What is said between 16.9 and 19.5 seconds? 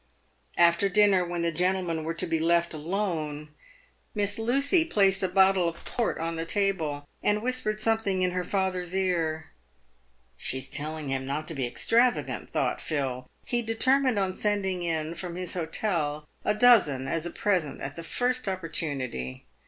as a present at the first opportunity.